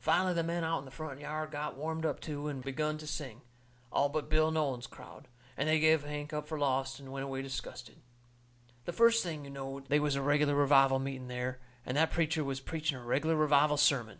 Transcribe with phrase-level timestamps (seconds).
[0.00, 3.06] Finally the men out in the front yard got warmed up too, and begun to
[3.06, 3.42] sing,
[3.92, 7.42] all but Bill Nolan's crowd, and they give Hank up for lost and went away
[7.42, 8.02] disgusted.
[8.86, 12.42] The first thing you knowed they was a reg'lar revival meeting there, and that preacher
[12.42, 14.18] was preaching a reg'lar revival sermon.